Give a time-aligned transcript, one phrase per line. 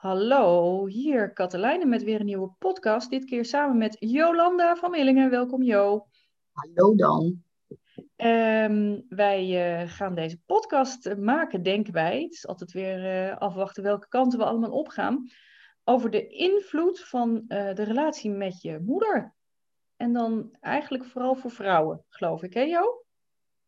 [0.00, 3.10] Hallo, hier Katelijne met weer een nieuwe podcast.
[3.10, 5.30] Dit keer samen met Jolanda van Millingen.
[5.30, 6.06] Welkom Jo.
[6.52, 7.42] Hallo dan.
[8.16, 12.22] Ehm, wij uh, gaan deze podcast maken, denken wij.
[12.22, 15.30] Het is altijd weer uh, afwachten welke kanten we allemaal opgaan.
[15.84, 19.34] Over de invloed van uh, de relatie met je moeder.
[19.96, 23.04] En dan eigenlijk vooral voor vrouwen, geloof ik, hè Jo?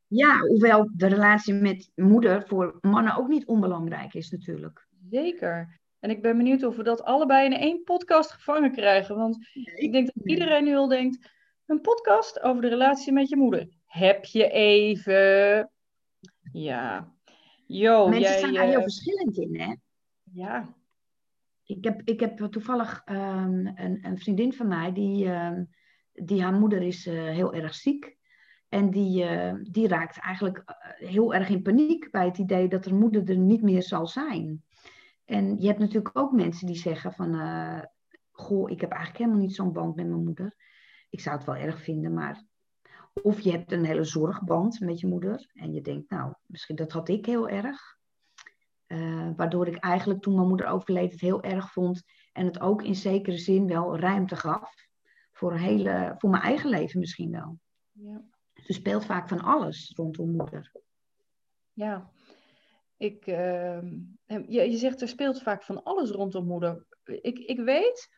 [0.06, 4.86] Ja, hoewel de relatie met moeder voor mannen ook niet onbelangrijk is natuurlijk.
[5.10, 5.80] Zeker.
[6.02, 9.16] En ik ben benieuwd of we dat allebei in één podcast gevangen krijgen.
[9.16, 9.38] Want
[9.74, 11.30] ik denk dat iedereen nu al denkt:
[11.66, 13.68] een podcast over de relatie met je moeder.
[13.86, 15.70] Heb je even?
[16.52, 17.12] Ja.
[17.66, 19.74] Yo, Mensen jij, zijn daar heel verschillend in, hè?
[20.32, 20.74] Ja.
[21.64, 25.68] Ik heb, ik heb toevallig um, een, een, vriendin van mij die, um,
[26.12, 28.16] die haar moeder is uh, heel erg ziek.
[28.68, 30.64] En die, uh, die raakt eigenlijk
[30.96, 34.64] heel erg in paniek bij het idee dat haar moeder er niet meer zal zijn.
[35.24, 37.82] En je hebt natuurlijk ook mensen die zeggen van, uh,
[38.30, 40.54] goh, ik heb eigenlijk helemaal niet zo'n band met mijn moeder.
[41.10, 42.44] Ik zou het wel erg vinden, maar...
[43.22, 46.92] Of je hebt een hele zorgband met je moeder en je denkt, nou, misschien dat
[46.92, 47.98] had ik heel erg.
[48.86, 52.82] Uh, waardoor ik eigenlijk toen mijn moeder overleed het heel erg vond en het ook
[52.82, 54.74] in zekere zin wel ruimte gaf.
[55.32, 57.58] Voor, hele, voor mijn eigen leven misschien wel.
[57.92, 58.22] Ja.
[58.52, 60.72] Dus er speelt vaak van alles rondom moeder.
[61.72, 62.10] Ja,
[63.02, 63.82] ik, uh,
[64.26, 66.86] je, je zegt er speelt vaak van alles rondom moeder.
[67.04, 68.08] Ik, ik weet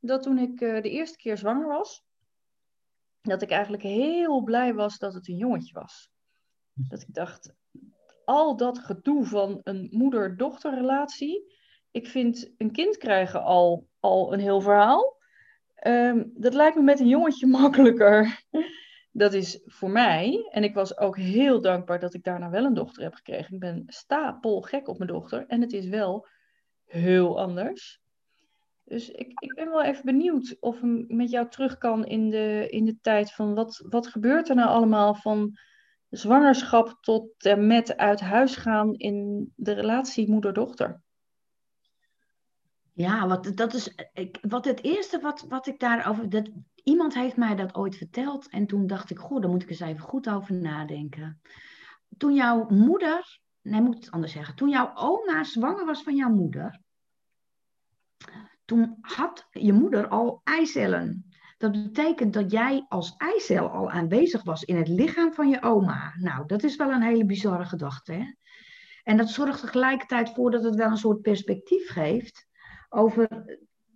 [0.00, 2.04] dat toen ik uh, de eerste keer zwanger was,
[3.20, 6.10] dat ik eigenlijk heel blij was dat het een jongetje was.
[6.72, 7.54] Dat ik dacht,
[8.24, 11.54] al dat gedoe van een moeder-dochterrelatie,
[11.90, 15.16] ik vind een kind krijgen al, al een heel verhaal.
[15.86, 18.44] Um, dat lijkt me met een jongetje makkelijker
[19.16, 22.74] dat is voor mij, en ik was ook heel dankbaar dat ik daarna wel een
[22.74, 23.54] dochter heb gekregen.
[23.54, 26.26] Ik ben stapel gek op mijn dochter en het is wel
[26.84, 28.00] heel anders.
[28.84, 32.66] Dus ik, ik ben wel even benieuwd of ik met jou terug kan in de,
[32.70, 35.58] in de tijd van wat, wat gebeurt er nou allemaal van
[36.10, 41.00] zwangerschap tot en met uit huis gaan in de relatie moeder-dochter?
[42.92, 46.28] Ja, wat, dat is, ik, wat het eerste wat, wat ik daarover.
[46.28, 46.50] Dat,
[46.88, 48.48] iemand heeft mij dat ooit verteld.
[48.48, 51.40] En toen dacht ik, goh, daar moet ik eens even goed over nadenken.
[52.16, 53.40] Toen jouw moeder.
[53.62, 54.54] Nee, moet het anders zeggen.
[54.54, 56.80] Toen jouw oma zwanger was van jouw moeder.
[58.64, 61.26] Toen had je moeder al eicellen.
[61.58, 66.14] Dat betekent dat jij als eicel al aanwezig was in het lichaam van je oma.
[66.16, 68.12] Nou, dat is wel een hele bizarre gedachte.
[68.12, 68.24] Hè?
[69.02, 72.46] En dat zorgt tegelijkertijd voor dat het wel een soort perspectief geeft
[72.88, 73.28] over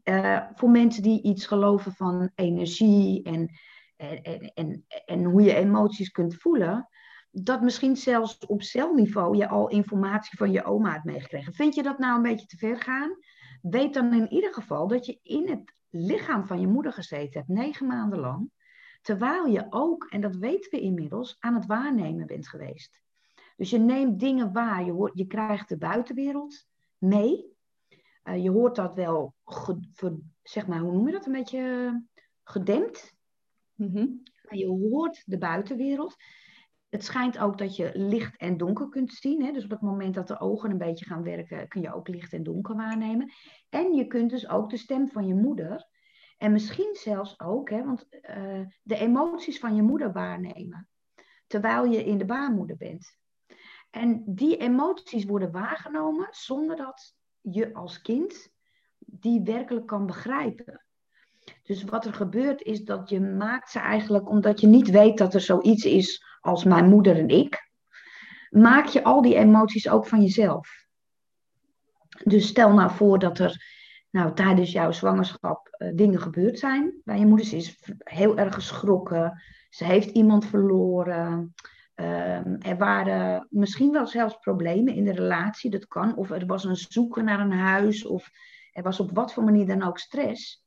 [0.04, 3.50] uh, voor mensen die iets geloven van energie en,
[3.96, 6.88] en, en, en hoe je emoties kunt voelen,
[7.30, 11.52] dat misschien zelfs op celniveau je al informatie van je oma hebt meegekregen.
[11.52, 13.16] Vind je dat nou een beetje te ver gaan?
[13.62, 17.48] Weet dan in ieder geval dat je in het lichaam van je moeder gezeten hebt,
[17.48, 18.50] negen maanden lang,
[19.02, 23.00] terwijl je ook, en dat weten we inmiddels, aan het waarnemen bent geweest.
[23.56, 26.66] Dus je neemt dingen waar, je, hoort, je krijgt de buitenwereld
[26.98, 27.56] mee,
[28.30, 29.34] uh, je hoort dat wel,
[30.42, 32.02] zeg maar, hoe noem je dat, een beetje
[32.44, 33.14] gedempt.
[33.74, 36.16] Mm Je hoort de buitenwereld.
[36.88, 39.44] Het schijnt ook dat je licht en donker kunt zien.
[39.44, 39.52] Hè?
[39.52, 42.32] Dus op het moment dat de ogen een beetje gaan werken, kun je ook licht
[42.32, 43.32] en donker waarnemen.
[43.68, 45.88] En je kunt dus ook de stem van je moeder.
[46.38, 50.88] En misschien zelfs ook, hè, want uh, de emoties van je moeder waarnemen.
[51.46, 53.18] Terwijl je in de baarmoeder bent.
[53.90, 58.52] En die emoties worden waargenomen zonder dat je als kind
[58.96, 60.84] die werkelijk kan begrijpen.
[61.62, 65.34] Dus wat er gebeurt is dat je maakt ze eigenlijk, omdat je niet weet dat
[65.34, 67.70] er zoiets is als mijn moeder en ik,
[68.50, 70.68] maak je al die emoties ook van jezelf.
[72.24, 73.78] Dus stel nou voor dat er
[74.10, 77.46] nou, tijdens jouw zwangerschap uh, dingen gebeurd zijn bij je moeder.
[77.46, 79.42] Ze is heel erg geschrokken.
[79.68, 81.54] Ze heeft iemand verloren.
[82.00, 86.16] Um, er waren misschien wel zelfs problemen in de relatie, dat kan.
[86.16, 88.30] Of er was een zoeken naar een huis, of
[88.72, 90.64] er was op wat voor manier dan ook stress.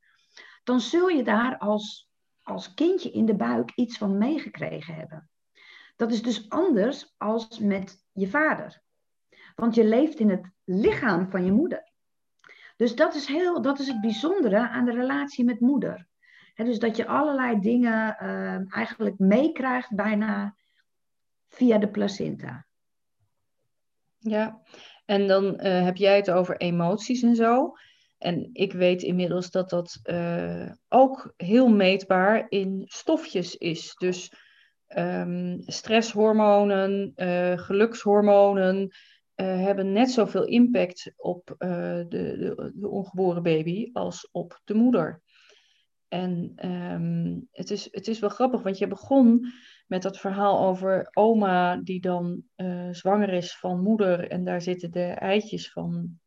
[0.64, 2.10] Dan zul je daar als,
[2.42, 5.30] als kindje in de buik iets van meegekregen hebben.
[5.96, 8.82] Dat is dus anders als met je vader.
[9.54, 11.92] Want je leeft in het lichaam van je moeder.
[12.76, 16.06] Dus dat is, heel, dat is het bijzondere aan de relatie met moeder.
[16.54, 20.54] dus dat je allerlei dingen uh, eigenlijk meekrijgt bijna
[21.54, 22.66] via de placenta.
[24.18, 24.62] Ja,
[25.04, 27.72] en dan uh, heb jij het over emoties en zo.
[28.18, 33.94] En ik weet inmiddels dat dat uh, ook heel meetbaar in stofjes is.
[33.94, 34.32] Dus
[34.96, 38.90] um, stresshormonen, uh, gelukshormonen,
[39.34, 45.22] hebben net zoveel impact op de, de, de, ongeboren baby als op de moeder.
[46.08, 49.52] En ehm, het, is, het is wel grappig, want je begon
[49.86, 52.42] met dat verhaal over oma die dan
[52.90, 56.18] zwanger is van moeder en daar zitten de eitjes van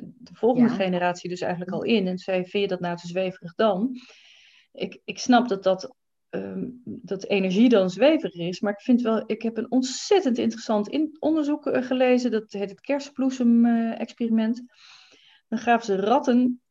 [0.00, 2.06] de volgende generatie dus eigenlijk al in.
[2.06, 3.96] En zei, vind je dat nou te zweverig dan?
[4.72, 5.94] Ik, ik snap dat dat,
[6.30, 10.88] um, dat energie dan zweverig is, maar ik vind wel, ik heb een ontzettend interessant
[10.88, 14.58] in, onderzoek uh, gelezen, dat heet het kerstbloesem-experiment.
[14.58, 14.66] Uh,
[15.48, 16.62] dan gaven ze ratten,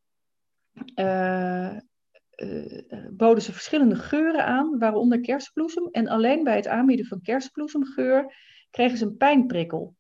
[0.96, 1.78] uh,
[3.12, 5.88] boden ze verschillende geuren aan, waaronder kerstbloesem.
[5.92, 8.36] En alleen bij het aanbieden van kerstbloesemgeur
[8.70, 9.96] kregen ze een pijnprikkel.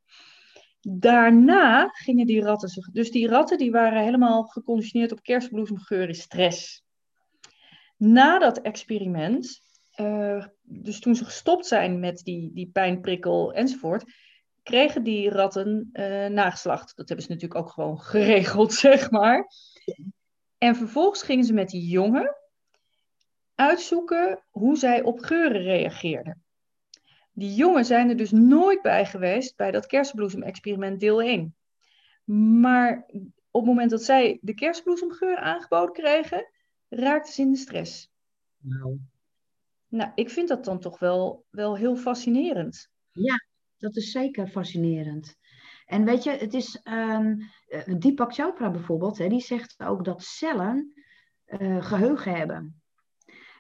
[0.81, 2.91] Daarna gingen die ratten zich.
[2.91, 6.83] Dus die ratten die waren helemaal geconditioneerd op kerstbloesemgeur en stress.
[7.97, 9.61] Na dat experiment,
[9.99, 14.03] uh, dus toen ze gestopt zijn met die, die pijnprikkel enzovoort,
[14.63, 16.95] kregen die ratten uh, nageslacht.
[16.95, 19.47] Dat hebben ze natuurlijk ook gewoon geregeld, zeg maar.
[20.63, 22.35] En vervolgens gingen ze met die jongen
[23.55, 26.43] uitzoeken hoe zij op geuren reageerden.
[27.31, 31.55] Die jongen zijn er dus nooit bij geweest bij dat kerstbloesem-experiment deel 1.
[32.59, 33.05] Maar
[33.51, 36.49] op het moment dat zij de kerstbloesemgeur aangeboden kregen,
[36.89, 38.09] raakten ze in de stress.
[38.57, 38.97] Nou.
[39.87, 42.89] Nou, ik vind dat dan toch wel, wel heel fascinerend.
[43.11, 43.45] Ja,
[43.77, 45.37] dat is zeker fascinerend.
[45.85, 47.37] En weet je, het is um,
[47.99, 50.93] Deepak Chopra bijvoorbeeld, hè, die zegt ook dat cellen
[51.47, 52.81] uh, geheugen hebben.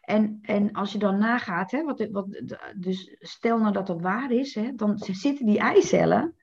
[0.01, 2.41] En, en als je dan nagaat, hè, wat, wat,
[2.75, 6.35] dus stel nou dat dat waar is, hè, dan zitten die eicellen,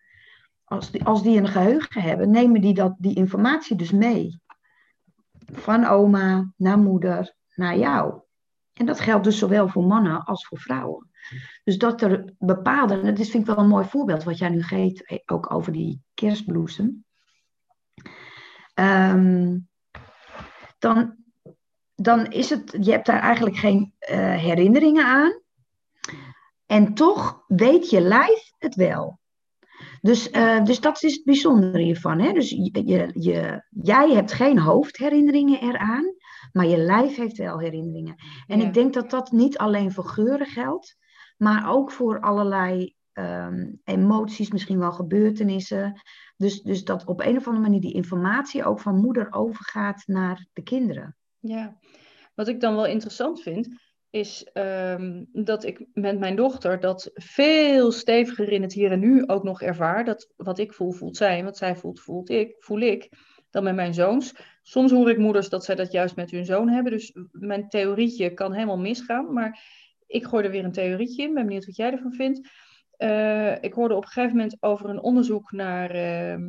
[0.65, 4.41] als die, als die een geheugen hebben, nemen die dat, die informatie dus mee.
[5.53, 8.21] Van oma naar moeder naar jou.
[8.73, 11.10] En dat geldt dus zowel voor mannen als voor vrouwen.
[11.65, 14.49] Dus dat er bepaalde, en dat is, vind ik wel een mooi voorbeeld wat jij
[14.49, 17.05] nu geeft, eh, ook over die kerstbloesem.
[18.75, 19.69] Um,
[20.79, 21.17] dan,
[21.95, 25.41] dan is het, je hebt daar eigenlijk geen uh, herinneringen aan.
[26.67, 29.19] En toch weet je lijf het wel.
[30.01, 32.19] Dus, uh, dus dat is het bijzondere hiervan.
[32.19, 32.33] Hè?
[32.33, 36.15] Dus je, je, je, jij hebt geen hoofdherinneringen eraan,
[36.53, 38.15] maar je lijf heeft wel herinneringen.
[38.47, 38.67] En ja.
[38.67, 40.97] ik denk dat dat niet alleen voor geuren geldt,
[41.43, 46.01] maar ook voor allerlei um, emoties, misschien wel gebeurtenissen.
[46.37, 50.47] Dus, dus dat op een of andere manier die informatie ook van moeder overgaat naar
[50.53, 51.17] de kinderen.
[51.39, 51.79] Ja,
[52.35, 53.69] wat ik dan wel interessant vind,
[54.11, 59.27] is um, dat ik met mijn dochter dat veel steviger in het hier en nu
[59.27, 60.05] ook nog ervaar.
[60.05, 61.45] Dat wat ik voel, voelt zij.
[61.45, 63.09] Wat zij voelt, voelt ik, voel ik.
[63.51, 64.35] Dan met mijn zoons.
[64.63, 66.93] Soms hoor ik moeders dat zij dat juist met hun zoon hebben.
[66.93, 69.33] Dus mijn theorietje kan helemaal misgaan.
[69.33, 69.63] Maar
[70.11, 71.35] ik gooi er weer een theorietje in.
[71.35, 72.49] Ben benieuwd wat jij ervan vindt.
[72.99, 76.47] Uh, ik hoorde op een gegeven moment over een onderzoek naar, uh,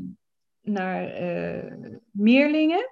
[0.62, 2.90] naar uh, meerlingen.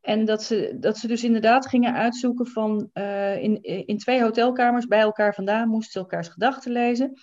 [0.00, 4.86] En dat ze, dat ze dus inderdaad gingen uitzoeken van uh, in, in twee hotelkamers
[4.86, 7.20] bij elkaar vandaan moesten ze elkaars gedachten lezen.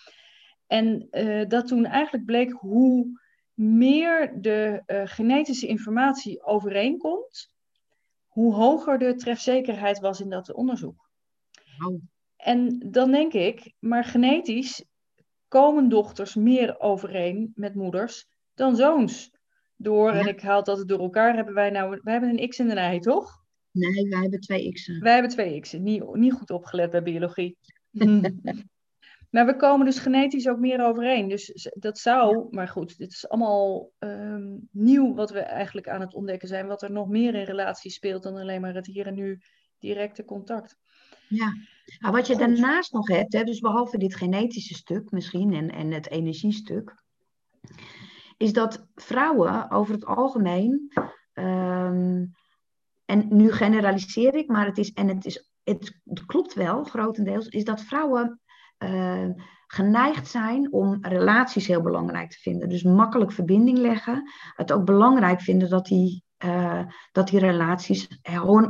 [0.67, 1.07] En
[1.47, 3.19] dat toen eigenlijk bleek hoe
[3.53, 7.51] meer de genetische informatie overeenkomt,
[8.27, 11.09] hoe hoger de trefzekerheid was in dat onderzoek.
[11.87, 12.01] Oh.
[12.39, 14.85] En dan denk ik, maar genetisch
[15.47, 19.31] komen dochters meer overeen met moeders dan zoons
[19.75, 22.77] door, en ik haal dat door elkaar, hebben wij nou, wij hebben een x en
[22.77, 23.43] een y, toch?
[23.71, 24.99] Nee, wij hebben twee x'en.
[24.99, 27.57] Wij hebben twee x'en, niet, niet goed opgelet bij biologie.
[29.31, 31.27] maar we komen dus genetisch ook meer overeen.
[31.27, 36.13] Dus dat zou, maar goed, dit is allemaal um, nieuw wat we eigenlijk aan het
[36.13, 36.67] ontdekken zijn.
[36.67, 39.41] Wat er nog meer in relatie speelt dan alleen maar het hier en nu
[39.79, 40.77] directe contact.
[41.27, 41.53] Ja,
[41.97, 45.91] nou, wat je daarnaast nog hebt, hè, dus behalve dit genetische stuk misschien en, en
[45.91, 47.03] het energiestuk
[48.37, 50.91] is dat vrouwen over het algemeen,
[51.33, 52.31] um,
[53.05, 57.47] en nu generaliseer ik, maar het is, en het, is, het, het klopt wel grotendeels,
[57.47, 58.39] is dat vrouwen
[58.77, 59.29] uh,
[59.67, 62.69] geneigd zijn om relaties heel belangrijk te vinden.
[62.69, 64.31] Dus makkelijk verbinding leggen.
[64.55, 66.81] Het ook belangrijk vinden dat die, uh,
[67.11, 68.07] dat die relaties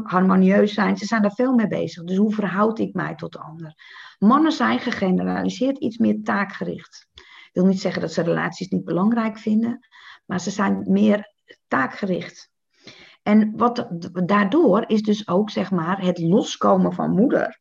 [0.04, 0.98] harmonieus zijn.
[0.98, 2.04] Ze zijn daar veel mee bezig.
[2.04, 3.74] Dus hoe verhoud ik mij tot de ander?
[4.20, 7.08] Mannen zijn gegeneraliseerd iets meer taakgericht
[7.54, 9.88] wil niet zeggen dat ze relaties niet belangrijk vinden,
[10.26, 11.34] maar ze zijn meer
[11.68, 12.52] taakgericht.
[13.24, 13.88] En wat
[14.26, 17.60] daardoor is dus ook zeg maar het loskomen van moeder.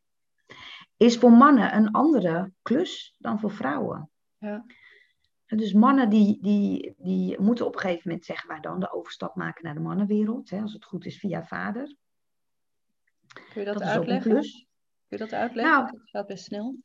[0.97, 4.09] Is voor mannen een andere klus dan voor vrouwen.
[4.37, 4.65] Ja.
[5.57, 9.35] Dus mannen die, die, die moeten op een gegeven moment, zeggen wij dan, de overstap
[9.35, 10.49] maken naar de mannenwereld.
[10.49, 11.95] Hè, als het goed is via vader.
[13.27, 14.41] Kun je dat, dat uitleggen?
[14.41, 14.65] Kun
[15.07, 15.73] je dat uitleggen?
[15.73, 16.77] Nou, dat gaat best snel.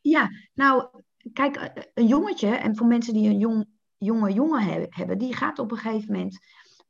[0.00, 3.66] Ja, nou, kijk, een jongetje, en voor mensen die een jong
[3.98, 6.38] jonge jongen hebben, die gaat op een gegeven moment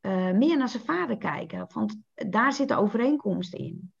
[0.01, 1.67] uh, meer naar zijn vader kijken.
[1.73, 3.93] Want daar zitten overeenkomsten in.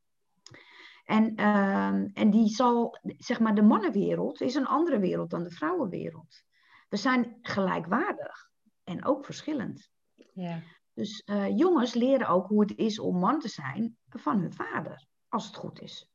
[1.03, 5.51] En, uh, en die zal, zeg maar, de mannenwereld is een andere wereld dan de
[5.51, 6.43] vrouwenwereld.
[6.89, 8.49] We zijn gelijkwaardig
[8.83, 9.89] en ook verschillend.
[10.33, 10.61] Ja.
[10.93, 15.05] Dus uh, jongens leren ook hoe het is om man te zijn van hun vader,
[15.27, 16.09] als het goed is.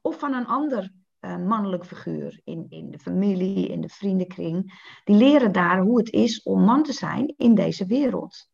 [0.00, 4.80] Of van een ander uh, mannelijk figuur in, in de familie, in de vriendenkring.
[5.04, 8.48] Die leren daar hoe het is om man te zijn in deze wereld.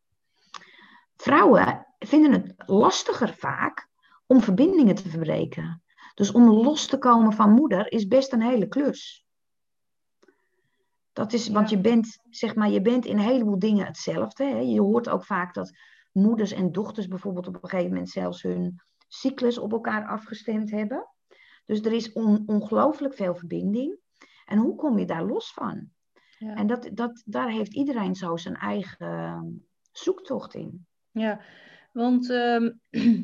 [1.15, 3.89] Vrouwen vinden het lastiger vaak
[4.25, 5.83] om verbindingen te verbreken.
[6.13, 9.22] Dus om los te komen van moeder is best een hele klus.
[11.13, 14.43] Dat is, want je bent, zeg maar, je bent in een heleboel dingen hetzelfde.
[14.43, 14.57] Hè?
[14.57, 15.77] Je hoort ook vaak dat
[16.11, 21.07] moeders en dochters bijvoorbeeld op een gegeven moment zelfs hun cyclus op elkaar afgestemd hebben.
[21.65, 23.99] Dus er is on, ongelooflijk veel verbinding.
[24.45, 25.89] En hoe kom je daar los van?
[26.37, 26.55] Ja.
[26.55, 30.85] En dat, dat, daar heeft iedereen zo zijn eigen zoektocht in.
[31.11, 31.41] Ja,
[31.91, 32.71] want ehm,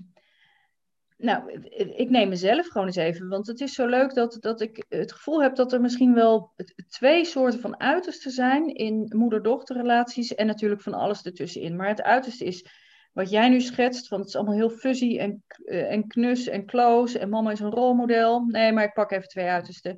[1.21, 1.51] nou,
[1.95, 5.11] ik neem mezelf gewoon eens even, want het is zo leuk dat, dat ik het
[5.11, 6.53] gevoel heb dat er misschien wel
[6.89, 11.75] twee soorten van uitersten zijn in moeder-dochterrelaties en natuurlijk van alles ertussenin.
[11.75, 12.65] Maar het uiterste is
[13.13, 16.65] wat jij nu schetst, want het is allemaal heel fuzzy en, eh, en knus en
[16.65, 18.45] close en mama is een rolmodel.
[18.45, 19.97] Nee, maar ik pak even twee uitersten.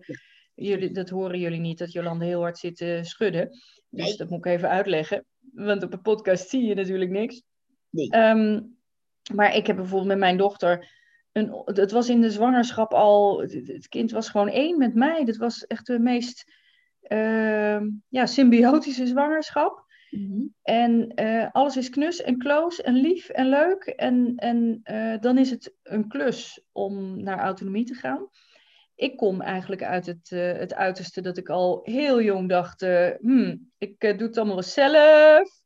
[0.53, 3.49] Jullie, dat horen jullie niet, dat Jolande heel hard zit te schudden.
[3.89, 4.17] Dus nee.
[4.17, 7.43] dat moet ik even uitleggen, want op een podcast zie je natuurlijk niks.
[7.89, 8.09] Nee.
[8.09, 8.61] Ehm,
[9.33, 10.99] maar ik heb bijvoorbeeld met mijn dochter
[11.31, 15.25] een, het was in de zwangerschap al, het, kind was gewoon één met mij.
[15.25, 16.53] Dat was echt de meest
[17.07, 19.85] uh, ja, symbiotische zwangerschap.
[20.09, 20.45] Mhm.
[20.61, 23.83] En uh, alles is knus en close en lief en leuk.
[23.83, 28.29] En, en uh, dan is het een klus om naar autonomie te gaan.
[28.95, 32.81] Ik kom eigenlijk uit het, uh, het uiterste dat ik al heel jong dacht:
[33.19, 35.61] hmm, ik doe het allemaal zelf.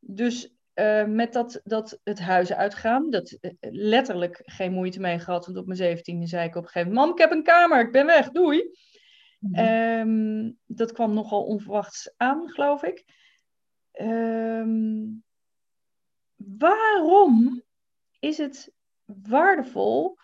[0.00, 3.10] Dus uh, met dat, dat het huis uitgaan.
[3.10, 5.46] Dat uh, letterlijk geen moeite mee gehad.
[5.46, 7.80] Want op mijn zeventiende zei ik op een gegeven moment: Mam, ik heb een kamer,
[7.80, 8.58] ik ben weg, doei.
[8.58, 13.04] Mm um, dat kwam nogal onverwachts aan, geloof ik.
[14.00, 15.24] Um,
[16.36, 17.62] waarom
[18.18, 18.72] is het
[19.04, 20.16] waardevol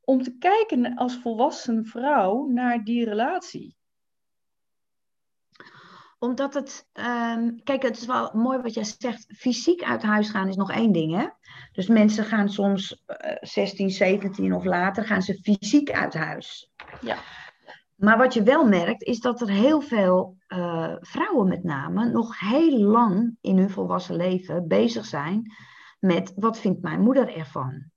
[0.00, 3.77] om te kijken als volwassen vrouw naar die relatie?
[6.18, 9.26] Omdat het, um, kijk, het is wel mooi wat jij zegt.
[9.36, 11.26] Fysiek uit huis gaan is nog één ding, hè?
[11.72, 16.72] Dus mensen gaan soms uh, 16, 17 of later gaan ze fysiek uit huis.
[17.00, 17.16] Ja.
[17.94, 22.40] Maar wat je wel merkt, is dat er heel veel uh, vrouwen met name nog
[22.40, 25.52] heel lang in hun volwassen leven bezig zijn
[25.98, 27.90] met wat vindt mijn moeder ervan?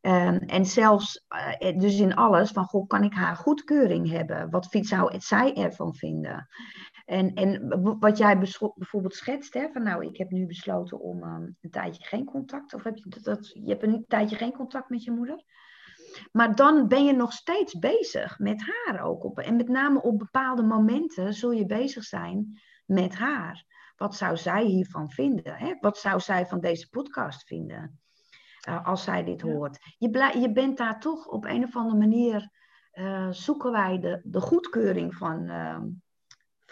[0.00, 1.24] Um, en zelfs,
[1.60, 4.50] uh, dus in alles, van goh, kan ik haar goedkeuring hebben?
[4.50, 6.48] Wat vindt, zou zij ervan vinden?
[7.04, 7.68] En, en
[7.98, 12.04] wat jij bijvoorbeeld schetst, hè, van nou, ik heb nu besloten om um, een tijdje
[12.04, 15.44] geen contact, of heb je dat, je hebt een tijdje geen contact met je moeder.
[16.32, 19.24] Maar dan ben je nog steeds bezig met haar ook.
[19.24, 23.64] Op, en met name op bepaalde momenten zul je bezig zijn met haar.
[23.96, 25.54] Wat zou zij hiervan vinden?
[25.54, 25.74] Hè?
[25.80, 28.00] Wat zou zij van deze podcast vinden?
[28.68, 29.78] Uh, als zij dit hoort.
[29.98, 32.50] Je, blij, je bent daar toch op een of andere manier.
[32.92, 35.78] Uh, zoeken wij de, de goedkeuring van, uh,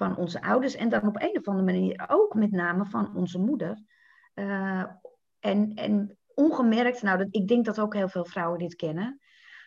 [0.01, 3.39] van onze ouders en dan op een of andere manier ook met name van onze
[3.39, 3.83] moeder.
[4.35, 4.85] Uh,
[5.41, 9.21] en, en ongemerkt, nou, dat, ik denk dat ook heel veel vrouwen dit kennen,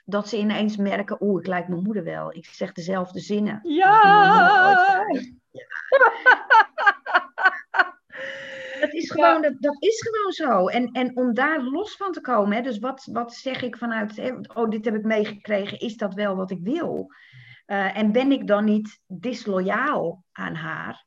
[0.05, 2.35] dat ze ineens merken, oeh, ik lijk mijn moeder wel.
[2.35, 3.59] Ik zeg dezelfde zinnen.
[3.63, 5.05] Ja!
[8.79, 10.67] Dat is gewoon, dat, dat is gewoon zo.
[10.67, 14.15] En, en om daar los van te komen, hè, dus wat, wat zeg ik vanuit,
[14.15, 17.11] hè, oh, dit heb ik meegekregen, is dat wel wat ik wil?
[17.67, 21.05] Uh, en ben ik dan niet disloyaal aan haar?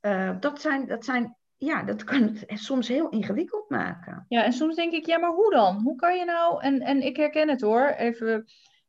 [0.00, 4.24] Uh, dat, zijn, dat zijn, ja, dat kan het soms heel ingewikkeld maken.
[4.28, 5.80] Ja, en soms denk ik, ja, maar hoe dan?
[5.82, 8.44] Hoe kan je nou, en, en ik herken het hoor, even,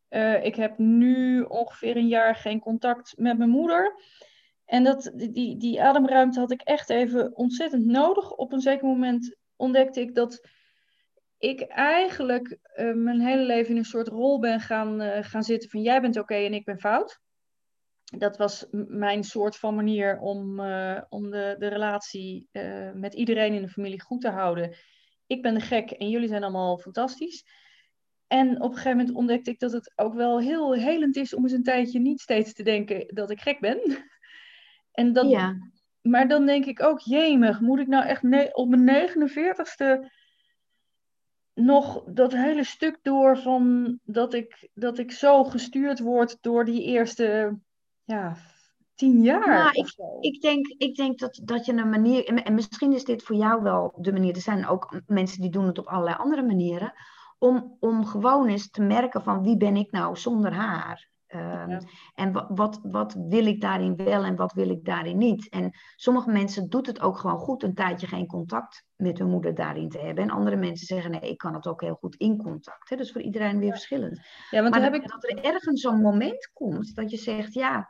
[0.09, 3.99] uh, ik heb nu ongeveer een jaar geen contact met mijn moeder.
[4.65, 8.31] En dat, die, die ademruimte had ik echt even ontzettend nodig.
[8.31, 10.47] Op een zeker moment ontdekte ik dat
[11.43, 15.69] ik eigenlijk uh, mijn hele leven in een soort rol ben gaan, uh, gaan zitten
[15.69, 17.21] van jij bent oké okay en ik ben fout.
[18.03, 22.49] Dat was mijn soort van manier om, uh, om de, de relatie
[22.93, 24.75] met iedereen in de familie goed te houden.
[25.27, 27.45] Ik ben de gek en jullie zijn allemaal fantastisch.
[28.27, 31.43] En op een gegeven moment ontdekte ik dat het ook wel heel helend is om
[31.43, 33.79] eens een tijdje niet steeds te denken dat ik gek ben.
[34.91, 35.57] en dat, ja.
[36.01, 40.21] Maar dan denk ik ook, jemig, moet ik nou echt op mijn 49ste
[41.53, 46.83] nog dat hele stuk door van dat ik, dat ik zo gestuurd word door die
[46.83, 47.57] eerste
[48.03, 48.35] ja,
[48.95, 49.47] tien jaar.
[49.47, 53.03] Nou, ik, ik denk, ik denk dat, dat je een manier, en- en misschien is
[53.03, 56.15] dit voor jou wel de manier, er zijn ook mensen die doen het op allerlei
[56.15, 56.93] andere manieren,
[57.39, 61.09] om, om gewoon eens te merken van wie ben ik nou zonder haar?
[61.33, 61.79] Ehm, Ja.
[62.13, 65.49] En wat, wat, wat wil ik daarin wel en wat wil ik daarin niet?
[65.49, 69.55] En sommige mensen doet het ook gewoon goed een tijdje geen contact met hun moeder
[69.55, 70.23] daarin te hebben.
[70.23, 72.89] En andere mensen zeggen nee, ik kan het ook heel goed in contact.
[72.89, 72.95] Hè?
[72.95, 74.21] Dus voor iedereen weer verschillend.
[74.49, 75.09] ja, want Maar dat, heb ik...
[75.09, 77.89] dat er ergens zo'n moment komt dat je zegt, ja,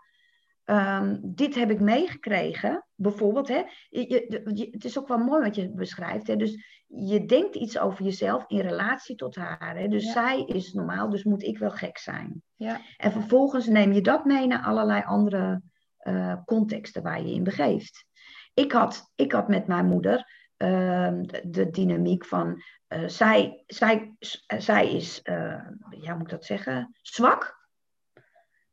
[0.64, 2.86] ehm, dit heb ik meegekregen.
[2.96, 6.28] Bijvoorbeeld, hè, je, het is ook wel mooi wat je beschrijft.
[6.28, 9.78] Hè, dus je denkt iets over jezelf in relatie tot haar.
[9.78, 10.12] Hè, dus Ja.
[10.12, 12.44] zij is normaal, dus moet ik wel gek zijn.
[12.56, 15.62] Ja, En vervolgens neem je dat mee naar allerlei andere
[15.98, 18.06] eh, contexten waar je in begeeft.
[18.54, 24.16] Ik had, ik had met mijn moeder ehm, de, de dynamiek van eh, zij, zij,
[24.58, 27.62] zij is, eh, ja, moet ik dat zeggen, zwak.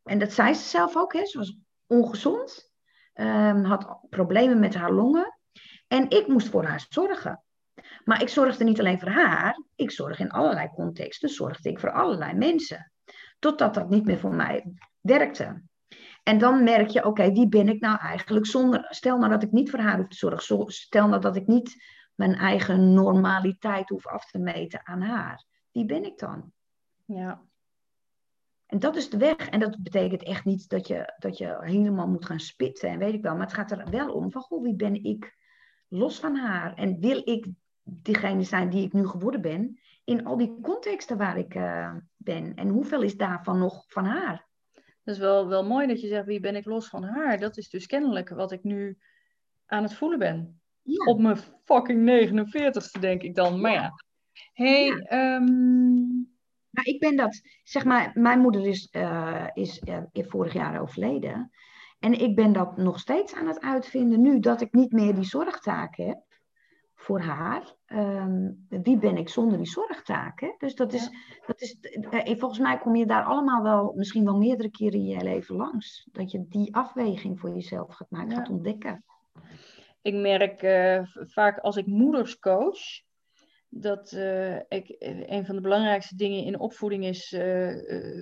[0.02, 1.24] En dat zei ze zelf ook, hè.
[1.24, 1.58] ze was
[1.90, 2.72] ongezond,
[3.12, 5.38] ehm, had problemen met haar longen.
[5.88, 7.42] En ik moest voor haar zorgen.
[8.04, 11.92] Maar ik zorgde niet alleen voor haar, ik zorgde in allerlei contexten, zorgde ik voor
[11.92, 12.92] allerlei mensen.
[13.38, 15.62] Totdat dat niet meer voor mij werkte.
[16.22, 18.86] En dan merk je, oké, wie ben ik nou eigenlijk zonder...
[18.88, 20.42] Stel nou dat ik niet voor haar hoef te zorgen.
[20.42, 25.44] zo- Stel nou dat ik niet mijn eigen normaliteit hoef af te meten aan haar.
[25.72, 26.52] Wie ben ik dan?
[27.04, 27.42] ja,
[28.70, 29.36] En dat is de weg.
[29.36, 33.14] En dat betekent echt niet dat je, dat je helemaal moet gaan spitten en weet
[33.14, 33.32] ik wel.
[33.32, 35.36] Maar het gaat er wel om van, goh, wie ben ik
[35.88, 36.74] los van haar?
[36.74, 37.48] En wil ik
[37.82, 42.54] diegene zijn die ik nu geworden ben in al die contexten waar ik eh, ben?
[42.54, 44.48] En hoeveel is daarvan nog van haar?
[45.04, 47.38] dat is wel, wel mooi dat je zegt, wie ben ik los van haar?
[47.38, 48.98] Dat is dus kennelijk wat ik nu
[49.66, 50.60] aan het voelen ben.
[50.82, 51.04] Ja.
[51.04, 53.60] Op mijn fucking 49ste, denk ik dan.
[53.60, 53.90] Maar ja.
[54.52, 54.96] hey, Ja.
[54.96, 56.29] ehm,
[56.70, 61.50] Maar ik ben dat, zeg maar, mijn moeder is, eh, is eh, vorig jaar overleden.
[61.98, 65.24] En ik ben dat nog steeds aan het uitvinden nu dat ik niet meer die
[65.24, 66.18] zorgtaken heb
[66.94, 67.74] voor haar.
[67.86, 70.54] Ehm, wie ben ik zonder die zorgtaken?
[70.58, 71.10] Dus dat is,
[71.46, 75.06] dat is eh, volgens mij kom je daar allemaal wel, misschien wel meerdere keren in
[75.06, 76.08] je leven langs.
[76.12, 78.36] Dat je die afweging voor jezelf gaat maken, Ja.
[78.36, 79.04] gaat ontdekken.
[80.02, 80.60] ik merk
[81.28, 82.78] vaak als ik moeders coach,
[83.70, 87.74] dat eh, ik, eh, een van de belangrijkste dingen in opvoeding is, eh,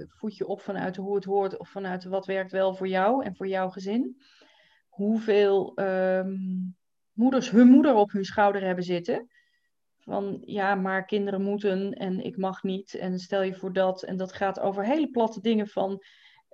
[0.08, 3.37] voed je op vanuit hoe het hoort of vanuit wat werkt wel voor jou en
[3.37, 4.22] voor jouw gezin.
[4.88, 6.37] Hoeveel ehm,
[7.12, 9.28] moeders hun moeder op hun schouder hebben zitten.
[9.98, 14.02] Van ja, maar kinderen moeten en ik mag niet en stel je voor dat.
[14.02, 16.02] En dat gaat over hele platte dingen van.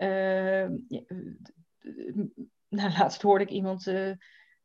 [2.68, 3.92] nou, laatst hoorde ik iemand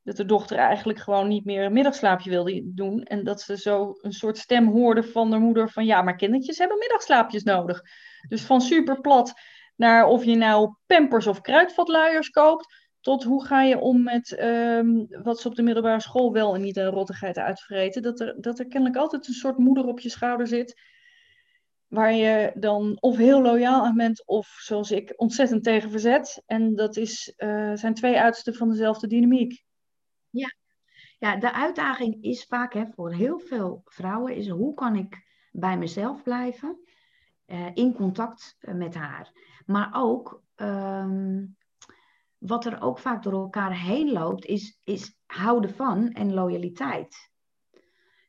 [0.09, 3.03] dat de dochter eigenlijk gewoon niet meer een middagslaapje wilde doen.
[3.03, 6.57] En dat ze zo een soort stem hoorde van de moeder van ja, maar kindertjes
[6.57, 7.81] hebben middagslaapjes nodig.
[8.27, 9.33] Dus van super plat
[9.75, 12.87] naar of je nou pampers of kruidvatluiers koopt.
[13.01, 16.61] Tot hoe ga je om met ehm, wat ze op de middelbare school wel en
[16.61, 18.01] niet een rottigheid uitvreten.
[18.01, 20.81] Dat er, dat er kennelijk altijd een soort moeder op je schouder zit.
[21.87, 26.41] Waar je dan of heel loyaal aan bent, of zoals ik, ontzettend tegen verzet.
[26.45, 29.67] En dat is, eh, zijn twee uitersten van dezelfde dynamiek.
[31.19, 35.77] Ja, de uitdaging is vaak hè, voor heel veel vrouwen is hoe kan ik bij
[35.77, 36.79] mezelf blijven
[37.45, 39.31] eh, in contact eh, met haar.
[39.65, 41.45] Maar ook ehm,
[42.37, 47.31] wat er ook vaak door elkaar heen loopt is, is houden van en loyaliteit.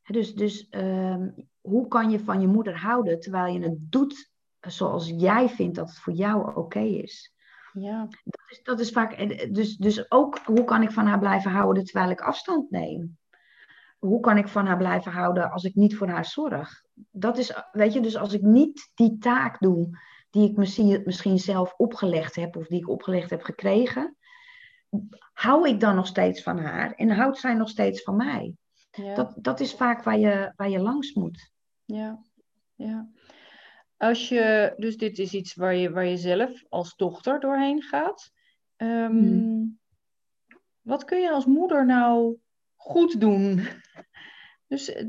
[0.07, 5.09] Dus, dus ehm, hoe kan je van je moeder houden terwijl je het doet zoals
[5.17, 7.35] jij vindt dat het voor jou oké is?
[7.73, 11.19] Ja, Dat is, dat is vaak, en, dus, dus ook hoe kan ik van haar
[11.19, 13.19] blijven houden terwijl ik afstand neem?
[13.99, 16.83] Hoe kan ik van haar blijven houden als ik niet voor haar zorg?
[17.11, 19.99] Dat is, weet je, dus als ik niet die taak doe
[20.31, 24.17] die ik misschien, misschien zelf opgelegd heb of die ik opgelegd heb gekregen,
[25.33, 28.55] hou ik dan nog steeds van haar en houdt zij nog steeds van mij?
[28.91, 31.51] ja, Dat, dat is vaak waar je, waar je langs moet.
[31.85, 32.19] ja,
[32.75, 33.09] ja.
[34.01, 38.33] Als je, dus dit is iets waar je, waar je zelf als dochter doorheen gaat.
[38.77, 39.79] Ehm, Hmm.
[40.81, 42.37] Wat kun je als moeder nou
[42.77, 43.61] goed doen?
[44.67, 45.07] Dus eh,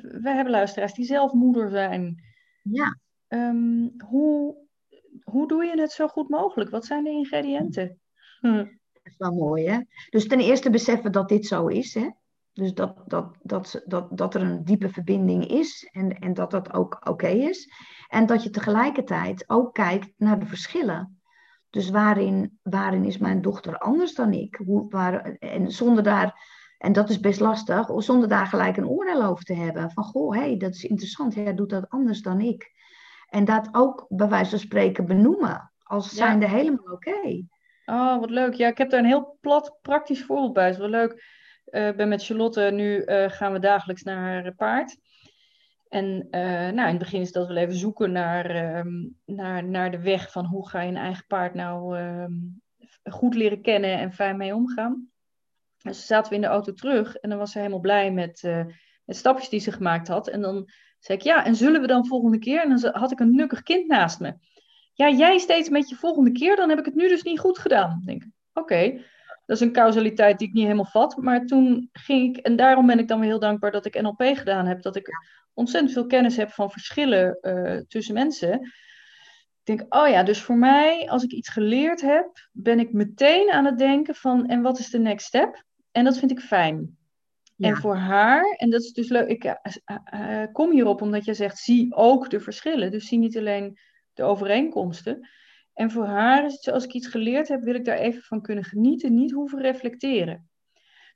[0.00, 2.22] wij hebben luisteraars die zelf moeder zijn.
[2.62, 2.98] Ja.
[3.28, 4.56] Ehm, hoe,
[5.22, 6.70] hoe doe je het zo goed mogelijk?
[6.70, 8.00] Wat zijn de ingrediënten?
[8.40, 8.56] Hm.
[8.92, 9.80] Dat is wel mooi, hè?
[10.10, 12.08] Dus ten eerste beseffen dat dit zo is, hè?
[12.52, 16.72] Dus dat, dat, dat, dat, dat er een diepe verbinding is en, en dat dat
[16.72, 17.72] ook oké is.
[18.08, 21.20] En dat je tegelijkertijd ook kijkt naar de verschillen.
[21.70, 24.60] Dus waarin, waarin is mijn dochter anders dan ik?
[24.64, 26.34] Hoe, waar, en zonder daar,
[26.78, 29.90] en dat is best lastig, zonder daar gelijk een oordeel over te hebben.
[29.90, 32.70] Van goh, hé, hey, dat is interessant, jij doet dat anders dan ik.
[33.28, 36.16] En dat ook bij wijze van spreken benoemen, als Ja.
[36.16, 37.44] zijnde helemaal oké.
[37.84, 38.54] Oh, wat leuk.
[38.54, 40.64] Ja, ik heb daar een heel plat praktisch voorbeeld bij.
[40.64, 41.40] Het is wel leuk.
[41.72, 44.96] Eh, ik ben met Charlotte, nu uh, gaan we dagelijks naar haar paard.
[45.88, 49.90] En uh, nou, in het begin is dat wel even zoeken naar, ehm, naar, naar
[49.90, 52.32] de weg van hoe ga je een eigen paard nou ehm,
[53.10, 55.10] goed leren kennen en fijn mee omgaan.
[55.82, 58.42] Dus zaten we in de auto terug en dan was ze helemaal blij met,
[59.04, 60.28] met stapjes die ze gemaakt had.
[60.28, 62.62] En dan zei ik, ja, en zullen we dan volgende keer?
[62.62, 64.34] En dan had ik een nukkig kind naast me.
[64.92, 67.58] Ja, jij steeds met je volgende keer, dan heb ik het nu dus niet goed
[67.58, 68.02] gedaan.
[68.04, 69.00] denk oké,
[69.52, 71.16] dat is een causaliteit die ik niet helemaal vat.
[71.16, 74.22] Maar toen ging ik, en daarom ben ik dan weer heel dankbaar dat ik NLP
[74.22, 75.08] gedaan heb, dat ik
[75.54, 78.52] ontzettend veel kennis heb van verschillen uh, tussen mensen.
[78.52, 83.50] Ik denk, oh ja, dus voor mij, als ik iets geleerd heb, ben ik meteen
[83.50, 85.64] aan het denken van, en wat is de next step?
[85.90, 86.96] En dat vind ik fijn.
[87.58, 91.58] En voor haar, en dat is dus leuk, ik uh, kom hierop omdat je zegt,
[91.58, 92.90] zie ook de verschillen.
[92.90, 93.78] Dus zie niet alleen
[94.12, 95.28] de overeenkomsten.
[95.74, 98.22] En voor haar is het zo, als ik iets geleerd heb, wil ik daar even
[98.22, 100.50] van kunnen genieten, niet hoeven reflecteren.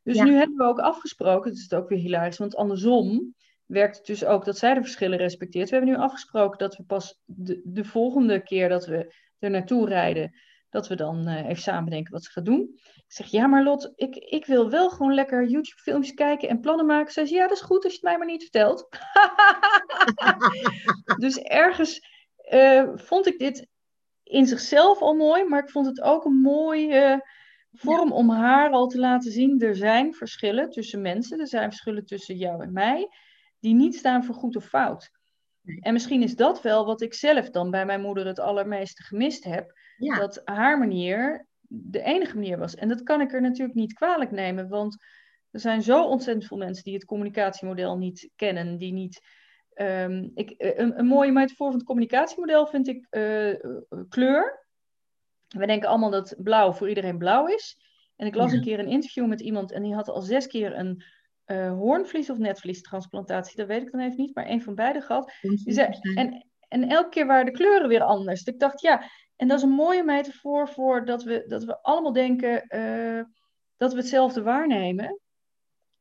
[0.03, 3.35] Dus nu hebben we ook afgesproken, dat is het ook weer hilarisch, want andersom
[3.67, 5.69] werkt het dus ook dat zij de verschillen respecteert.
[5.71, 9.89] We hebben nu afgesproken dat we pas de, de volgende keer dat we er naartoe
[9.89, 10.35] rijden,
[10.71, 12.71] dat we dan uh, even samen bedenken wat ze gaat doen.
[12.85, 16.61] Ik zeg, ja maar Lot, ik, ik wil wel gewoon lekker YouTube filmpjes kijken en
[16.61, 17.13] plannen maken.
[17.13, 18.89] Ze zegt, ja dat is goed als je het mij maar niet vertelt.
[21.25, 22.01] dus ergens
[22.53, 23.69] uh, vond ik dit
[24.27, 27.27] in zichzelf al mooi, maar ik vond het ook een mooie
[27.73, 29.61] vorm om haar al te laten zien.
[29.61, 33.09] Er zijn verschillen tussen mensen, er zijn verschillen tussen jou en mij,
[33.61, 35.11] die niet staan voor goed of fout.
[35.81, 39.45] En misschien is dat wel wat ik zelf dan bij mijn moeder het allermeeste gemist
[39.45, 39.79] heb.
[39.99, 42.75] Dat haar manier de enige manier was.
[42.75, 44.97] En dat kan ik er natuurlijk niet kwalijk nemen, want
[45.51, 49.21] er zijn zo ontzettend veel mensen die het communicatiemodel niet kennen, die niet
[49.81, 53.55] Um, ik, eh, een, een, mooie metafoor van het communicatiemodel vind ik uh,
[54.09, 54.67] kleur.
[55.49, 57.79] We denken allemaal dat blauw voor iedereen blauw is.
[58.17, 60.79] En ik las een keer een interview met iemand en die had al zes keer
[60.79, 61.05] een
[61.47, 65.33] uh, hoornvlies of netvliestransplantatie, dat weet ik dan even niet, maar een van beide gehad.
[66.15, 68.45] En, en elke keer waren de kleuren weer anders.
[68.45, 71.83] Dus ik dacht, ja, en dat is een mooie metafoor voor dat we, dat we
[71.83, 73.25] allemaal denken uh,
[73.77, 75.21] dat we hetzelfde waarnemen.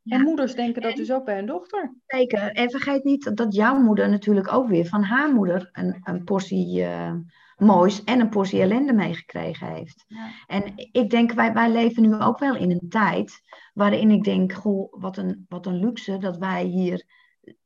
[0.06, 1.96] En moeders denken dat dus ook bij hun dochter.
[2.08, 2.52] Zeker.
[2.52, 6.82] En vergeet niet dat jouw moeder natuurlijk ook weer van haar moeder een, een portie
[6.82, 7.14] uh,
[7.58, 10.06] moois en een portie ellende meegekregen heeft.
[10.08, 10.30] Ja.
[10.48, 13.42] En ik denk, wij, wij leven nu ook wel in een tijd
[13.74, 17.06] waarin ik denk, goh, wat een, wat een luxe dat wij hier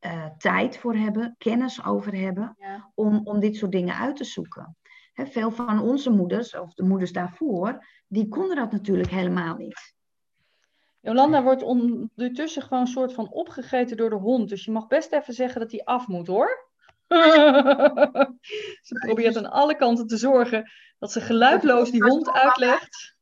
[0.06, 2.92] uh, tijd voor hebben, kennis over hebben, ja.
[2.96, 4.78] om, om dit soort dingen uit te zoeken.
[5.14, 9.98] He, veel van onze moeders, of de moeders daarvoor, die konden dat natuurlijk helemaal niet.
[11.02, 14.50] Jolanda wordt ondertussen gewoon een soort van opgegeten door de hond.
[14.50, 16.68] Dus je mag best even zeggen dat hij af moet hoor.
[18.88, 23.16] ze probeert aan alle kanten te zorgen dat ze geluidloos die hond uitlegt.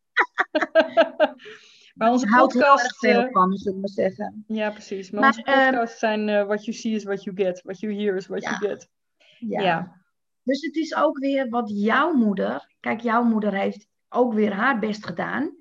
[1.95, 2.97] maar onze podcast.
[2.97, 4.43] veel eh, van, zullen we zeggen.
[4.47, 5.11] Ja, precies.
[5.11, 7.61] Maar, onze ehm, podcasts zijn uh, what you see is what you get.
[7.61, 8.89] What you hear is what you get.
[9.39, 9.61] Ja.
[9.61, 10.01] ja.
[10.43, 12.75] Dus het is ook weer wat jouw moeder.
[12.79, 15.56] Kijk, jouw moeder heeft ook weer haar best gedaan.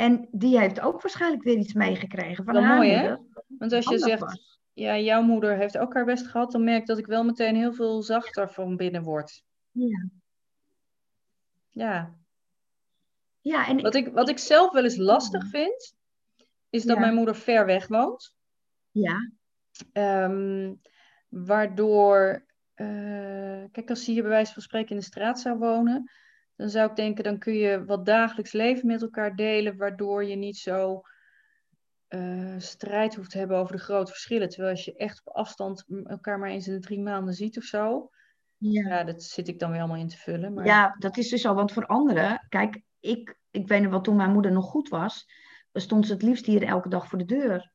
[0.00, 3.10] En die heeft ook waarschijnlijk weer iets meegekregen van haar mooi, moeder.
[3.10, 3.16] Hè?
[3.58, 4.40] Want als je zegt,
[4.72, 7.56] ja, jouw moeder heeft ook haar best gehad, dan merk ik dat ik wel meteen
[7.56, 9.42] heel veel zachter van binnen word.
[9.70, 10.08] Ja.
[11.68, 12.14] Ja.
[13.40, 15.94] ja en wat, ik, wat ik zelf wel eens lastig vind,
[16.70, 18.34] is dat mijn moeder ver weg woont.
[18.90, 19.30] Ja.
[19.92, 20.80] Um,
[21.28, 26.10] waardoor, uh, kijk, als ze hier bij wijze van spreken in de straat zou wonen,
[26.60, 30.36] dan zou ik denken, dan kun je wat dagelijks leven met elkaar delen, waardoor je
[30.36, 31.02] niet zo
[32.08, 34.48] uh, strijd hoeft te hebben over de grote verschillen.
[34.48, 37.64] Terwijl als je echt op afstand elkaar maar eens in de drie maanden ziet of
[37.64, 38.10] zo,
[38.56, 40.54] ja, ja dat zit ik dan weer allemaal in te vullen.
[40.54, 40.66] Maar...
[40.66, 44.16] Ja, dat is dus al, want voor anderen, kijk, ik, ik weet nog wel, toen
[44.16, 45.26] mijn moeder nog goed was,
[45.72, 47.72] stond ze het liefst hier elke dag voor de deur.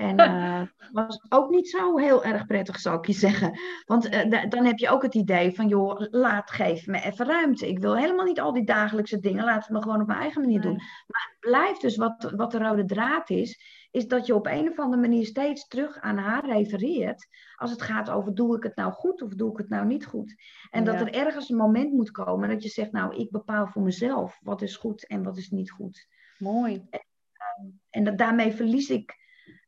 [0.00, 3.58] En uh, was ook niet zo heel erg prettig, zou ik je zeggen.
[3.86, 7.68] Want uh, dan heb je ook het idee van, joh, laat, geef me even ruimte.
[7.68, 10.40] Ik wil helemaal niet al die dagelijkse dingen, laat het me gewoon op mijn eigen
[10.40, 10.74] manier doen.
[11.06, 13.60] Maar het blijft dus, wat, wat de rode draad is,
[13.90, 17.26] is dat je op een of andere manier steeds terug aan haar refereert.
[17.56, 20.06] Als het gaat over, doe ik het nou goed of doe ik het nou niet
[20.06, 20.34] goed?
[20.70, 23.82] En dat er ergens een moment moet komen dat je zegt, nou, ik bepaal voor
[23.82, 26.08] mezelf wat is goed en wat is niet goed.
[26.38, 26.86] Mooi.
[26.90, 29.18] En, en dat, daarmee verlies ik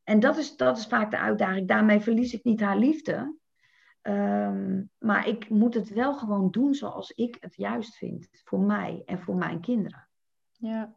[0.05, 1.69] en dat is, dat is vaak de uitdaging.
[1.69, 3.37] Daarmee verlies ik niet haar liefde.
[4.03, 8.29] Um, maar ik moet het wel gewoon doen zoals ik het juist vind.
[8.45, 10.09] Voor mij en voor mijn kinderen.
[10.53, 10.97] Ja.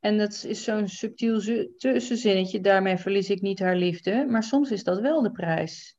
[0.00, 1.40] En dat is zo'n subtiel
[1.76, 2.60] tussenzinnetje.
[2.60, 4.26] Daarmee verlies ik niet haar liefde.
[4.28, 5.96] Maar soms is dat wel de prijs.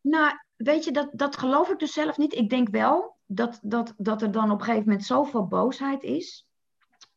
[0.00, 2.34] Nou, weet je, dat, dat geloof ik dus zelf niet.
[2.34, 6.46] Ik denk wel dat, dat, dat er dan op een gegeven moment zoveel boosheid is.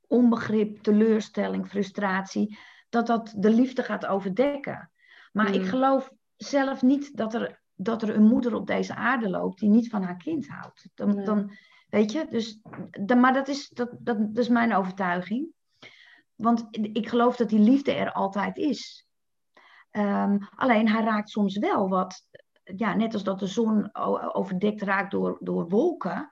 [0.07, 2.57] onbegrip, teleurstelling, frustratie,
[2.89, 4.91] dat dat de liefde gaat overdekken.
[5.31, 5.67] Maar ik Mm.
[5.67, 9.89] geloof zelf niet dat er, dat er een moeder op deze aarde loopt die niet
[9.89, 10.89] van haar kind houdt.
[10.93, 11.25] Dan, Nee.
[11.25, 11.51] dan,
[11.89, 12.59] weet je, dus,
[13.05, 15.47] dan, maar dat is, dat, dat, dat is mijn overtuiging.
[16.35, 19.07] Want ik geloof dat die liefde er altijd is.
[19.91, 22.25] Ehm, alleen hij raakt soms wel wat,
[22.63, 23.95] ja, net als dat de zon
[24.33, 26.29] overdekt raakt door, door wolken,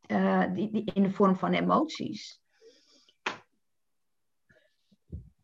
[0.00, 2.40] eh, die, die, in de vorm van emoties.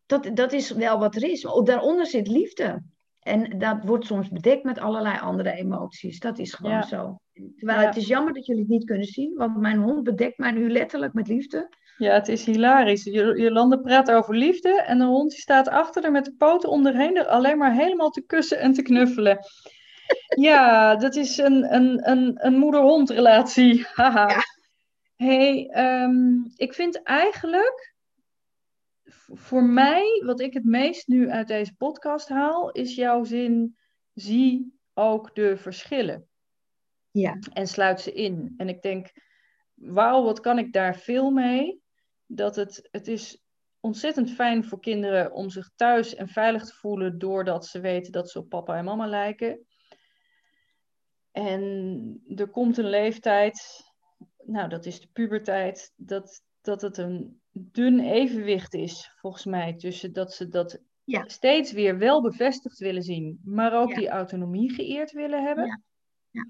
[0.07, 1.43] Dat, dat is wel wat er is.
[1.43, 2.83] Maar Daaronder zit liefde.
[3.19, 6.19] En dat wordt soms bedekt met allerlei andere emoties.
[6.19, 6.81] Dat is gewoon Ja.
[6.81, 7.17] zo.
[7.57, 7.85] Terwijl Ja.
[7.85, 10.69] het is jammer dat jullie het niet kunnen zien, want mijn hond bedekt mij nu
[10.71, 11.69] letterlijk met liefde.
[11.97, 13.03] Ja, het is hilarisch.
[13.03, 16.69] Jo- Jolande praat over liefde en de hond die staat achter haar met de poten
[16.69, 19.37] om erheen, er alleen maar helemaal te kussen en te knuffelen.
[20.35, 23.85] Ja, dat is een, een, een, een moeder-hond relatie.
[23.93, 24.27] Haha.
[24.29, 24.41] Ja.
[25.15, 27.95] Hey, ehm, ik vind eigenlijk
[29.33, 33.77] voor mij, wat ik het meest nu uit deze podcast haal, is jouw zin:
[34.13, 36.27] zie ook de verschillen
[37.11, 38.53] Ja, en sluit ze in.
[38.57, 39.11] En ik denk,
[39.73, 41.81] wauw, wat kan ik daar veel mee?
[42.25, 43.43] Dat het, het is
[43.79, 48.29] ontzettend fijn voor kinderen om zich thuis en veilig te voelen doordat ze weten dat
[48.29, 49.65] ze op papa en mama lijken.
[51.31, 53.83] En er komt een leeftijd,
[54.37, 60.13] nou dat is de puberteit, dat, dat het een dun evenwicht is, volgens mij, tussen
[60.13, 61.23] dat ze dat Ja.
[61.27, 63.95] steeds weer wel bevestigd willen zien, maar ook Ja.
[63.95, 65.65] die autonomie geëerd willen hebben.
[65.65, 65.81] Ja.
[66.29, 66.47] Ja.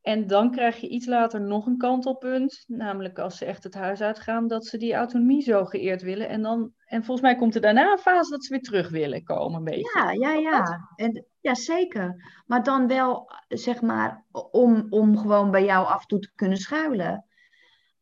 [0.00, 4.00] En dan krijg je iets later nog een kantelpunt, namelijk als ze echt het huis
[4.00, 6.28] uitgaan, dat ze die autonomie zo geëerd willen.
[6.28, 9.22] En, dan, en volgens mij komt er daarna een fase dat ze weer terug willen
[9.24, 9.98] komen, een beetje.
[9.98, 10.88] ja, ja, ja.
[10.96, 12.14] En, ja, zeker.
[12.46, 16.58] Maar dan wel, zeg maar, om, om gewoon bij jou af en toe te kunnen
[16.58, 17.24] schuilen.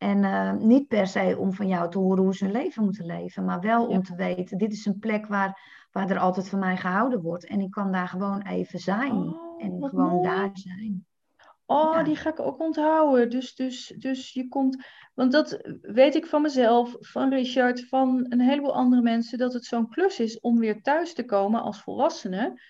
[0.01, 3.07] En eh, niet per se om van jou te horen hoe ze hun leven moeten
[3.07, 4.01] leven, maar wel om Ja.
[4.01, 5.61] te weten, dit is een plek waar,
[5.93, 7.47] waar er altijd van mij gehouden wordt.
[7.47, 9.13] En ik kan daar gewoon even zijn.
[9.13, 10.29] Oh, en gewoon mooi.
[10.29, 11.07] daar zijn.
[11.67, 12.03] Oh, Ja.
[12.03, 13.31] die ga ik ook onthouden.
[13.31, 14.85] Dus, dus, dus je komt.
[15.15, 19.65] Want dat weet ik van mezelf, van Richard, van een heleboel andere mensen, dat het
[19.65, 22.61] zo'n klus is om weer thuis te komen als volwassene.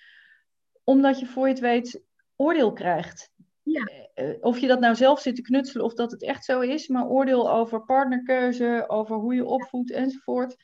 [0.84, 2.02] Omdat je voor je het weet
[2.36, 3.30] oordeel krijgt.
[3.62, 3.84] Ja.
[4.14, 6.88] Eh, Of je dat nou zelf zit te knutselen of dat het echt zo is,
[6.88, 10.56] maar oordeel over partnerkeuze, over hoe je opvoedt enzovoort.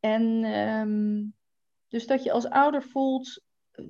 [0.00, 1.22] En ehm,
[1.88, 3.84] dus dat je als ouder voelt, eh,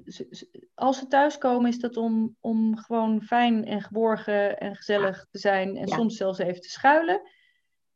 [0.74, 5.76] als ze thuiskomen, is dat om, om gewoon fijn en geborgen en gezellig te zijn
[5.76, 5.96] en Ja.
[5.96, 7.20] soms zelfs even te schuilen.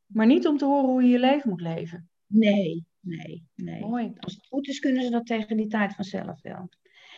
[0.07, 2.09] Maar niet om te horen hoe je je leven moet leven.
[2.27, 3.81] Nee, nee, nee.
[3.81, 4.13] Mooi.
[4.17, 6.69] Als het goed is, kunnen ze dat tegen die tijd vanzelf wel.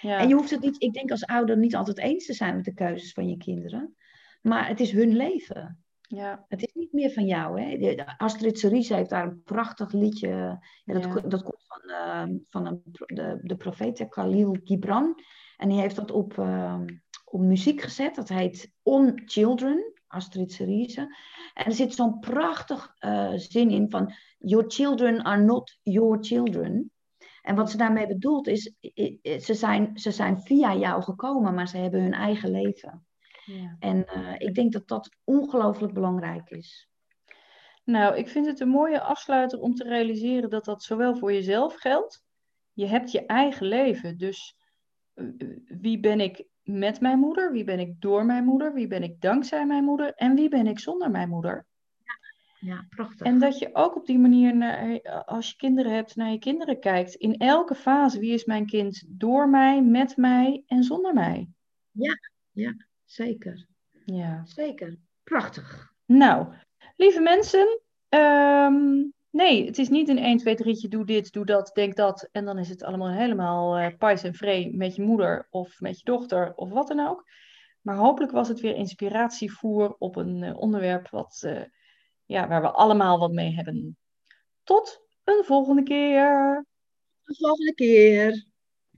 [0.01, 0.19] Ja.
[0.19, 2.65] En je hoeft het niet, ik denk als ouder niet altijd eens te zijn met
[2.65, 3.95] de keuzes van je kinderen.
[4.43, 5.85] Maar het is hun leven.
[6.01, 6.45] ja.
[6.49, 7.61] Het is niet meer van jou.
[7.61, 7.95] Hè?
[8.17, 10.29] Astrid Cerise heeft daar een prachtig liedje.
[10.29, 11.21] Ja, dat, Ja.
[11.21, 15.15] dat komt van, eh, van een, de, de profeet Khalil Gibran.
[15.57, 16.81] En die heeft dat op, eh,
[17.25, 18.15] op muziek gezet.
[18.15, 21.01] Dat heet On Children, Astrid Cerise.
[21.55, 24.13] En er zit zo'n prachtig eh, zin in van...
[24.39, 26.91] Your children are not your children.
[27.43, 28.75] En wat ze daarmee bedoelt is...
[29.23, 33.07] Ze zijn, ze zijn via jou gekomen, maar ze hebben hun eigen leven.
[33.45, 33.77] ja.
[33.79, 36.89] En eh, ik denk dat dat ongelooflijk belangrijk is.
[37.85, 41.75] Nou, ik vind het een mooie afsluiter om te realiseren dat dat zowel voor jezelf
[41.75, 42.25] geldt.
[42.73, 44.19] Je hebt je eigen leven.
[44.19, 44.57] Dus
[45.15, 45.27] eh,
[45.65, 47.53] wie ben ik met mijn moeder?
[47.53, 48.75] Wie ben ik door mijn moeder?
[48.75, 50.15] Wie ben ik dankzij mijn moeder?
[50.15, 51.67] En wie ben ik zonder mijn moeder?
[52.61, 53.27] Ja, prachtig.
[53.27, 56.81] En dat je ook op die manier, naar, als je kinderen hebt, naar je kinderen
[56.81, 57.15] kijkt.
[57.15, 61.49] In elke fase, wie is mijn kind door mij, met mij en zonder mij?
[63.05, 63.67] Zeker,
[64.05, 64.43] Ja.
[64.45, 64.97] zeker.
[65.25, 65.93] Prachtig.
[66.07, 66.47] Nou,
[66.97, 71.71] lieve mensen, ehm, nee, het is niet een 1, 2, 3, doe dit, doe dat,
[71.75, 72.29] denk dat.
[72.33, 75.99] En dan is het allemaal helemaal eh pais en vree met je moeder of met
[75.99, 77.25] je dochter of wat dan ook.
[77.81, 81.61] Maar hopelijk was het weer inspiratievoer op een eh, onderwerp wat, eh,
[82.31, 83.97] ja, waar we allemaal wat mee hebben.
[84.65, 86.65] Tot een volgende keer.
[87.25, 88.50] Tot de volgende keer.